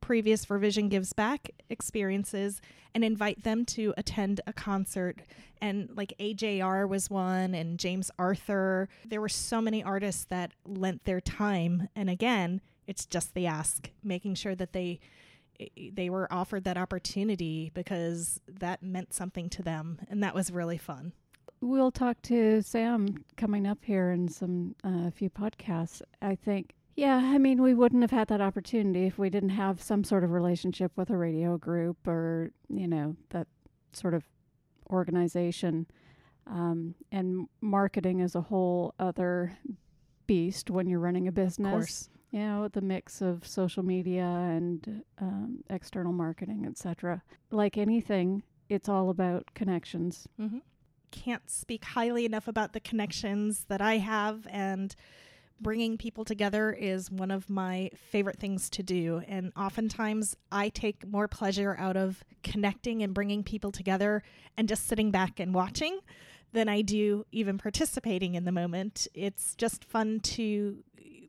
previous 0.00 0.50
Revision 0.50 0.88
Gives 0.88 1.12
Back 1.12 1.50
experiences 1.70 2.60
and 2.94 3.04
invite 3.04 3.44
them 3.44 3.64
to 3.66 3.94
attend 3.96 4.40
a 4.46 4.52
concert. 4.52 5.20
And 5.60 5.88
like 5.94 6.12
AJR 6.18 6.88
was 6.88 7.08
one, 7.08 7.54
and 7.54 7.78
James 7.78 8.10
Arthur. 8.18 8.88
There 9.06 9.20
were 9.20 9.28
so 9.28 9.60
many 9.60 9.82
artists 9.82 10.24
that 10.24 10.52
lent 10.66 11.04
their 11.04 11.20
time. 11.20 11.88
And 11.94 12.10
again, 12.10 12.60
it's 12.86 13.06
just 13.06 13.34
the 13.34 13.46
ask, 13.46 13.90
making 14.02 14.34
sure 14.34 14.54
that 14.56 14.72
they 14.72 14.98
they 15.92 16.10
were 16.10 16.32
offered 16.32 16.64
that 16.64 16.76
opportunity 16.76 17.70
because 17.74 18.40
that 18.48 18.82
meant 18.82 19.12
something 19.12 19.48
to 19.50 19.62
them, 19.62 19.98
and 20.08 20.22
that 20.22 20.34
was 20.34 20.50
really 20.50 20.78
fun. 20.78 21.12
We'll 21.60 21.92
talk 21.92 22.20
to 22.22 22.60
Sam 22.62 23.24
coming 23.36 23.66
up 23.66 23.78
here 23.84 24.10
in 24.10 24.28
some 24.28 24.74
a 24.84 24.88
uh, 24.88 25.10
few 25.10 25.30
podcasts. 25.30 26.02
I 26.20 26.34
think 26.34 26.74
yeah, 26.94 27.16
I 27.16 27.38
mean, 27.38 27.62
we 27.62 27.72
wouldn't 27.72 28.02
have 28.02 28.10
had 28.10 28.28
that 28.28 28.40
opportunity 28.40 29.06
if 29.06 29.18
we 29.18 29.30
didn't 29.30 29.50
have 29.50 29.82
some 29.82 30.04
sort 30.04 30.24
of 30.24 30.32
relationship 30.32 30.92
with 30.96 31.08
a 31.08 31.16
radio 31.16 31.56
group 31.56 32.06
or, 32.06 32.50
you 32.68 32.86
know, 32.86 33.16
that 33.30 33.46
sort 33.92 34.12
of 34.12 34.24
organization. 34.90 35.86
Um, 36.46 36.94
and 37.10 37.48
marketing 37.62 38.20
is 38.20 38.34
a 38.34 38.42
whole 38.42 38.94
other 38.98 39.56
beast 40.26 40.70
when 40.70 40.86
you're 40.86 41.00
running 41.00 41.28
a 41.28 41.32
business. 41.32 42.10
You 42.32 42.40
know, 42.40 42.68
the 42.68 42.80
mix 42.80 43.20
of 43.20 43.46
social 43.46 43.84
media 43.84 44.24
and 44.24 45.04
um, 45.20 45.62
external 45.70 46.12
marketing, 46.12 46.66
etc. 46.66 47.22
Like 47.50 47.78
anything, 47.78 48.42
it's 48.68 48.88
all 48.88 49.10
about 49.10 49.54
connections. 49.54 50.26
Mm-hmm. 50.40 50.58
Can't 51.10 51.48
speak 51.50 51.84
highly 51.84 52.24
enough 52.24 52.48
about 52.48 52.72
the 52.72 52.80
connections 52.80 53.66
that 53.68 53.82
I 53.82 53.98
have 53.98 54.46
and 54.50 54.96
bringing 55.62 55.96
people 55.96 56.24
together 56.24 56.72
is 56.72 57.10
one 57.10 57.30
of 57.30 57.48
my 57.48 57.90
favorite 57.94 58.38
things 58.38 58.68
to 58.70 58.82
do. 58.82 59.22
And 59.28 59.52
oftentimes 59.56 60.36
I 60.50 60.68
take 60.68 61.06
more 61.06 61.28
pleasure 61.28 61.76
out 61.78 61.96
of 61.96 62.24
connecting 62.42 63.02
and 63.02 63.14
bringing 63.14 63.44
people 63.44 63.70
together 63.70 64.22
and 64.56 64.68
just 64.68 64.86
sitting 64.86 65.10
back 65.10 65.38
and 65.38 65.54
watching 65.54 66.00
than 66.52 66.68
I 66.68 66.82
do 66.82 67.24
even 67.32 67.56
participating 67.56 68.34
in 68.34 68.44
the 68.44 68.52
moment. 68.52 69.06
It's 69.14 69.54
just 69.54 69.84
fun 69.84 70.20
to 70.20 70.82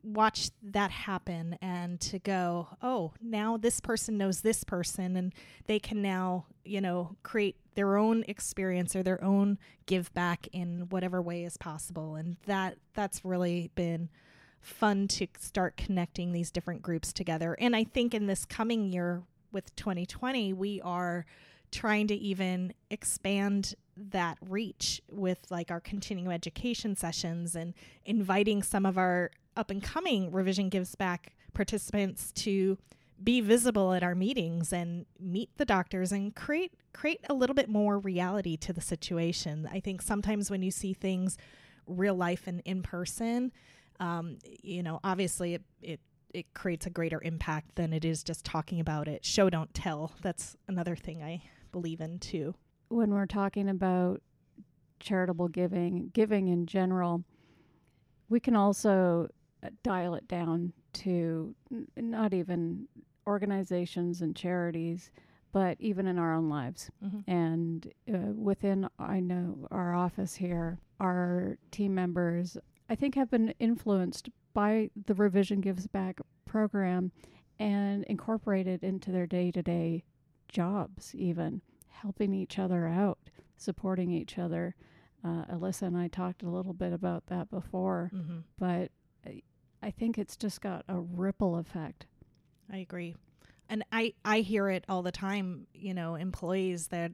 watch 0.04 0.50
that 0.62 0.90
happen 0.90 1.58
and 1.62 2.00
to 2.00 2.18
go, 2.18 2.68
oh, 2.82 3.12
now 3.20 3.56
this 3.56 3.80
person 3.80 4.18
knows 4.18 4.42
this 4.42 4.62
person 4.62 5.16
and 5.16 5.32
they 5.66 5.78
can 5.78 6.02
now, 6.02 6.46
you 6.64 6.80
know, 6.80 7.16
create 7.22 7.56
their 7.74 7.96
own 7.96 8.24
experience 8.28 8.94
or 8.94 9.02
their 9.02 9.22
own 9.24 9.58
give 9.86 10.12
back 10.14 10.46
in 10.52 10.86
whatever 10.90 11.22
way 11.22 11.44
is 11.44 11.56
possible. 11.56 12.14
And 12.14 12.36
that 12.46 12.76
that's 12.94 13.24
really 13.24 13.70
been 13.74 14.10
fun 14.60 15.08
to 15.08 15.26
start 15.38 15.76
connecting 15.76 16.32
these 16.32 16.50
different 16.50 16.82
groups 16.82 17.12
together. 17.12 17.56
And 17.58 17.74
I 17.74 17.84
think 17.84 18.14
in 18.14 18.26
this 18.26 18.44
coming 18.44 18.92
year 18.92 19.22
with 19.52 19.74
2020, 19.76 20.52
we 20.52 20.80
are 20.82 21.26
trying 21.70 22.06
to 22.06 22.14
even 22.14 22.72
expand 22.90 23.74
that 23.96 24.38
reach 24.40 25.00
with 25.10 25.38
like 25.50 25.70
our 25.70 25.80
continuing 25.80 26.32
education 26.32 26.96
sessions 26.96 27.54
and 27.54 27.74
inviting 28.04 28.62
some 28.62 28.86
of 28.86 28.96
our 28.98 29.30
up 29.56 29.70
and 29.70 29.82
coming 29.82 30.30
revision 30.32 30.68
gives 30.68 30.94
back 30.94 31.34
participants 31.52 32.32
to 32.32 32.78
be 33.22 33.40
visible 33.40 33.92
at 33.92 34.02
our 34.02 34.14
meetings 34.14 34.72
and 34.72 35.06
meet 35.20 35.50
the 35.56 35.64
doctors 35.64 36.12
and 36.12 36.34
create 36.34 36.72
create 36.92 37.20
a 37.28 37.34
little 37.34 37.54
bit 37.54 37.68
more 37.68 37.98
reality 37.98 38.56
to 38.56 38.72
the 38.72 38.80
situation. 38.80 39.68
I 39.70 39.80
think 39.80 40.02
sometimes 40.02 40.50
when 40.50 40.62
you 40.62 40.70
see 40.70 40.92
things 40.92 41.36
real 41.86 42.14
life 42.14 42.46
and 42.46 42.60
in 42.64 42.82
person, 42.82 43.52
um, 44.00 44.38
you 44.62 44.82
know, 44.82 45.00
obviously 45.04 45.54
it, 45.54 45.62
it 45.80 46.00
it 46.32 46.52
creates 46.52 46.84
a 46.86 46.90
greater 46.90 47.22
impact 47.22 47.76
than 47.76 47.92
it 47.92 48.04
is 48.04 48.24
just 48.24 48.44
talking 48.44 48.80
about 48.80 49.06
it. 49.06 49.24
Show 49.24 49.50
don't 49.50 49.72
tell. 49.72 50.12
That's 50.20 50.56
another 50.66 50.96
thing 50.96 51.22
I 51.22 51.42
believe 51.70 52.00
in 52.00 52.18
too. 52.18 52.54
When 52.88 53.10
we're 53.10 53.26
talking 53.26 53.68
about 53.68 54.20
charitable 54.98 55.48
giving, 55.48 56.10
giving 56.12 56.48
in 56.48 56.66
general, 56.66 57.22
we 58.28 58.40
can 58.40 58.56
also 58.56 59.28
dial 59.82 60.14
it 60.14 60.28
down 60.28 60.72
to 60.92 61.54
n- 61.72 61.88
not 61.96 62.34
even 62.34 62.88
organizations 63.26 64.20
and 64.20 64.36
charities, 64.36 65.10
but 65.52 65.76
even 65.80 66.06
in 66.06 66.18
our 66.18 66.34
own 66.34 66.48
lives. 66.48 66.90
Mm-hmm. 67.04 67.30
And 67.30 67.92
uh, 68.12 68.32
within, 68.34 68.88
I 68.98 69.20
know, 69.20 69.66
our 69.70 69.94
office 69.94 70.34
here, 70.34 70.78
our 71.00 71.58
team 71.70 71.94
members 71.94 72.56
I 72.88 72.94
think 72.94 73.14
have 73.14 73.30
been 73.30 73.54
influenced 73.58 74.28
by 74.52 74.90
the 75.06 75.14
Revision 75.14 75.60
Gives 75.60 75.86
Back 75.86 76.20
program 76.44 77.12
and 77.58 78.04
incorporated 78.04 78.82
into 78.82 79.10
their 79.10 79.26
day 79.26 79.50
to 79.52 79.62
day 79.62 80.04
jobs, 80.48 81.14
even 81.14 81.62
helping 81.88 82.34
each 82.34 82.58
other 82.58 82.86
out, 82.86 83.18
supporting 83.56 84.10
each 84.10 84.38
other. 84.38 84.74
Uh, 85.24 85.44
Alyssa 85.46 85.82
and 85.82 85.96
I 85.96 86.08
talked 86.08 86.42
a 86.42 86.50
little 86.50 86.74
bit 86.74 86.92
about 86.92 87.26
that 87.28 87.50
before, 87.50 88.10
mm-hmm. 88.14 88.40
but 88.58 88.90
I 89.84 89.90
think 89.90 90.16
it's 90.16 90.36
just 90.36 90.62
got 90.62 90.84
a 90.88 90.98
ripple 90.98 91.56
effect. 91.56 92.06
I 92.72 92.78
agree. 92.78 93.14
And 93.68 93.84
I, 93.92 94.14
I 94.24 94.40
hear 94.40 94.70
it 94.70 94.84
all 94.88 95.02
the 95.02 95.12
time, 95.12 95.66
you 95.74 95.92
know, 95.92 96.14
employees 96.14 96.86
that 96.88 97.12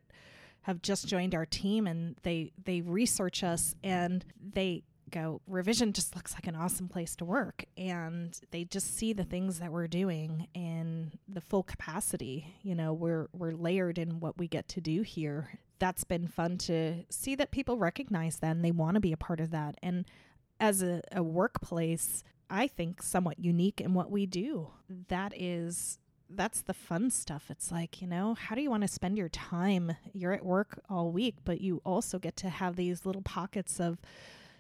have 0.63 0.81
just 0.81 1.09
joined 1.09 1.35
our 1.35 1.47
team 1.47 1.89
and 1.89 2.15
they 2.23 2.53
they 2.65 2.81
research 2.83 3.43
us 3.43 3.75
and 3.83 4.25
they 4.55 4.85
go 5.11 5.41
revision 5.49 5.93
just 5.93 6.15
looks 6.15 6.35
like 6.35 6.47
an 6.47 6.55
awesome 6.55 6.87
place 6.87 7.17
to 7.17 7.25
work 7.25 7.65
and 7.77 8.39
they 8.53 8.63
just 8.65 8.97
see 8.97 9.13
the 9.13 9.25
things 9.25 9.59
that 9.59 9.73
we're 9.73 9.89
doing 9.89 10.47
in 10.55 11.11
the 11.27 11.41
full 11.41 11.63
capacity 11.65 12.55
you 12.63 12.75
know 12.75 12.93
we're 12.93 13.27
we're 13.33 13.51
layered 13.51 13.99
in 13.99 14.21
what 14.21 14.39
we 14.39 14.47
get 14.47 14.69
to 14.69 14.81
do 14.81 15.03
here 15.03 15.59
that's 15.81 16.05
been 16.05 16.29
fun 16.29 16.57
to 16.59 16.95
see 17.09 17.35
that 17.35 17.51
people 17.51 17.77
recognize 17.77 18.37
that 18.37 18.53
and 18.53 18.65
they 18.65 18.71
want 18.71 18.95
to 18.95 19.01
be 19.01 19.13
a 19.13 19.17
part 19.17 19.41
of 19.41 19.51
that 19.51 19.75
and 19.83 20.05
as 20.61 20.83
a, 20.83 21.01
a 21.11 21.23
workplace 21.23 22.23
i 22.51 22.67
think 22.67 23.03
somewhat 23.03 23.39
unique 23.39 23.81
in 23.81 23.95
what 23.95 24.11
we 24.11 24.27
do 24.27 24.69
that 25.09 25.33
is 25.37 25.99
that's 26.33 26.63
the 26.63 26.75
fun 26.75 27.11
stuff. 27.11 27.47
It's 27.51 27.73
like, 27.73 28.01
you 28.01 28.07
know, 28.07 28.35
how 28.35 28.55
do 28.55 28.63
you 28.63 28.71
want 28.71 28.83
to 28.83 28.89
spend 28.89 29.19
your 29.19 29.29
time? 29.29 29.97
You're 30.13 30.33
at 30.33 30.45
work 30.45 30.81
all 30.89 31.11
week, 31.11 31.37
but 31.45 31.61
you 31.61 31.83
also 31.85 32.19
get 32.19 32.37
to 32.37 32.49
have 32.49 32.77
these 32.77 33.05
little 33.05 33.23
pockets 33.23 33.81
of 33.81 33.99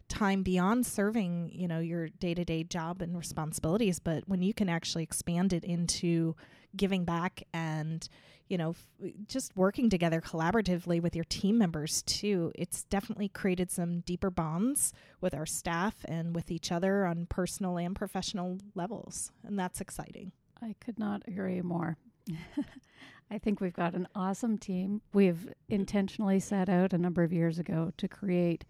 time 0.09 0.43
beyond 0.43 0.85
serving, 0.85 1.51
you 1.55 1.69
know, 1.69 1.79
your 1.79 2.09
day-to-day 2.09 2.65
job 2.65 3.01
and 3.01 3.17
responsibilities, 3.17 4.01
but 4.01 4.29
when 4.29 4.43
you 4.43 4.53
can 4.53 4.69
actually 4.69 5.05
expand 5.05 5.53
it 5.53 5.65
into 5.65 6.35
giving 6.77 7.05
back 7.05 7.45
and 7.55 8.09
you 8.51 8.59
know 8.59 8.71
f- 8.71 9.13
just 9.27 9.57
working 9.57 9.89
together 9.89 10.21
collaboratively 10.21 11.01
with 11.01 11.15
your 11.15 11.25
team 11.25 11.57
members 11.57 12.03
too 12.03 12.53
it's 12.55 12.83
definitely 12.85 13.29
created 13.29 13.71
some 13.71 14.01
deeper 14.01 14.31
bonds 14.31 14.93
with 15.21 15.35
our 15.35 15.47
staff 15.47 15.95
and 16.07 16.35
with 16.35 16.51
each 16.51 16.71
other 16.71 17.07
on 17.07 17.27
personal 17.27 17.79
and 17.79 17.97
professional 17.97 18.59
levels 18.75 19.33
and 19.45 19.59
that's 19.59 19.81
exciting 19.81 20.33
I 20.63 20.75
could 20.81 20.99
not 20.99 21.23
agree 21.27 21.63
more. 21.63 21.97
I 23.31 23.39
think 23.39 23.61
we've 23.61 23.75
got 23.75 23.95
an 23.95 24.09
awesome 24.15 24.59
team. 24.59 25.01
We've 25.13 25.49
intentionally 25.69 26.41
set 26.41 26.69
out 26.69 26.93
a 26.93 26.99
number 26.99 27.23
of 27.23 27.33
years 27.33 27.59
ago 27.59 27.93
to 27.97 28.09
create 28.09 28.65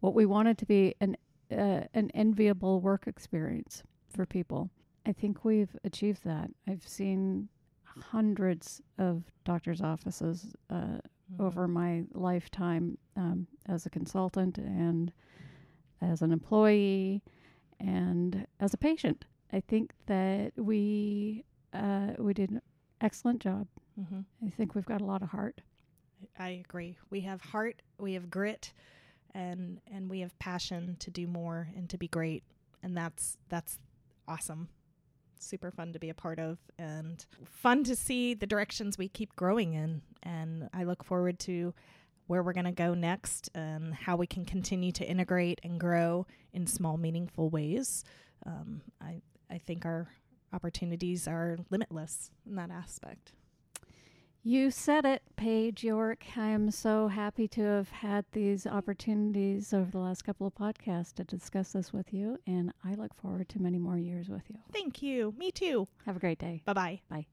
what 0.00 0.14
we 0.14 0.26
wanted 0.26 0.58
to 0.58 0.66
be 0.66 0.94
an 1.00 1.16
uh, 1.50 1.84
an 1.92 2.10
enviable 2.14 2.80
work 2.80 3.06
experience 3.06 3.82
for 4.14 4.26
people. 4.26 4.70
I 5.06 5.12
think 5.12 5.44
we've 5.44 5.76
achieved 5.84 6.24
that. 6.24 6.50
I've 6.66 6.86
seen 6.86 7.48
hundreds 8.00 8.80
of 8.98 9.22
doctors' 9.44 9.80
offices 9.80 10.54
uh, 10.70 10.74
mm-hmm. 10.74 11.42
over 11.42 11.68
my 11.68 12.04
lifetime 12.12 12.98
um, 13.16 13.46
as 13.66 13.86
a 13.86 13.90
consultant 13.90 14.58
and 14.58 15.12
as 16.02 16.22
an 16.22 16.32
employee 16.32 17.22
and 17.80 18.46
as 18.60 18.74
a 18.74 18.76
patient. 18.76 19.24
I 19.52 19.60
think 19.60 19.92
that 20.06 20.52
we 20.56 21.44
uh, 21.72 22.12
we 22.18 22.34
did 22.34 22.50
an 22.50 22.60
excellent 23.00 23.40
job. 23.40 23.66
Mm-hmm. 24.00 24.20
I 24.46 24.50
think 24.50 24.74
we've 24.74 24.86
got 24.86 25.00
a 25.00 25.04
lot 25.04 25.22
of 25.22 25.28
heart. 25.28 25.60
I 26.38 26.62
agree. 26.66 26.96
We 27.10 27.20
have 27.20 27.40
heart, 27.40 27.82
we 27.98 28.14
have 28.14 28.30
grit, 28.30 28.72
and 29.34 29.80
and 29.90 30.10
we 30.10 30.20
have 30.20 30.38
passion 30.38 30.96
to 31.00 31.10
do 31.10 31.26
more 31.26 31.68
and 31.76 31.88
to 31.90 31.98
be 31.98 32.08
great, 32.08 32.44
and 32.82 32.96
that's 32.96 33.36
that's 33.48 33.78
awesome. 34.26 34.68
Super 35.44 35.70
fun 35.70 35.92
to 35.92 35.98
be 35.98 36.08
a 36.08 36.14
part 36.14 36.38
of, 36.38 36.58
and 36.78 37.24
fun 37.44 37.84
to 37.84 37.94
see 37.94 38.32
the 38.32 38.46
directions 38.46 38.96
we 38.96 39.08
keep 39.08 39.36
growing 39.36 39.74
in. 39.74 40.00
And 40.22 40.70
I 40.72 40.84
look 40.84 41.04
forward 41.04 41.38
to 41.40 41.74
where 42.26 42.42
we're 42.42 42.54
going 42.54 42.64
to 42.64 42.72
go 42.72 42.94
next 42.94 43.50
and 43.54 43.94
how 43.94 44.16
we 44.16 44.26
can 44.26 44.46
continue 44.46 44.90
to 44.92 45.06
integrate 45.06 45.60
and 45.62 45.78
grow 45.78 46.26
in 46.54 46.66
small, 46.66 46.96
meaningful 46.96 47.50
ways. 47.50 48.04
Um, 48.46 48.80
I, 49.02 49.20
I 49.50 49.58
think 49.58 49.84
our 49.84 50.08
opportunities 50.52 51.28
are 51.28 51.58
limitless 51.68 52.30
in 52.46 52.54
that 52.56 52.70
aspect. 52.70 53.32
You 54.46 54.70
said 54.70 55.06
it, 55.06 55.22
Paige 55.36 55.84
York. 55.84 56.22
I 56.36 56.48
am 56.48 56.70
so 56.70 57.08
happy 57.08 57.48
to 57.48 57.62
have 57.62 57.88
had 57.88 58.26
these 58.32 58.66
opportunities 58.66 59.72
over 59.72 59.90
the 59.90 60.00
last 60.00 60.26
couple 60.26 60.46
of 60.46 60.54
podcasts 60.54 61.14
to 61.14 61.24
discuss 61.24 61.72
this 61.72 61.94
with 61.94 62.12
you, 62.12 62.36
and 62.46 62.70
I 62.84 62.92
look 62.92 63.14
forward 63.14 63.48
to 63.48 63.62
many 63.62 63.78
more 63.78 63.96
years 63.96 64.28
with 64.28 64.42
you. 64.50 64.58
Thank 64.70 65.00
you. 65.00 65.32
Me 65.38 65.50
too. 65.50 65.88
Have 66.04 66.16
a 66.16 66.18
great 66.18 66.38
day. 66.38 66.60
Bye-bye. 66.66 67.00
Bye. 67.08 67.24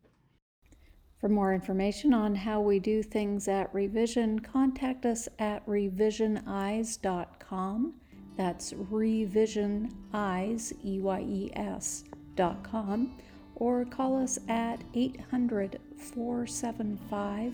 For 1.20 1.28
more 1.28 1.54
information 1.54 2.14
on 2.14 2.34
how 2.34 2.62
we 2.62 2.80
do 2.80 3.04
things 3.04 3.50
at 3.50 3.74
Revision, 3.74 4.40
contact 4.40 5.06
us 5.06 5.28
at 5.38 5.68
revisioneyes.com. 5.68 7.94
That's 8.38 8.72
revisioneyes, 8.72 10.74
E 10.86 11.02
Y 11.02 11.20
E 11.20 11.52
S, 11.58 12.06
dot 12.36 12.64
com, 12.64 13.18
or 13.56 13.84
call 13.84 14.18
us 14.18 14.40
at 14.48 14.82
800 14.94 15.78
475 16.02 17.54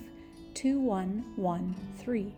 2113. 0.54 2.34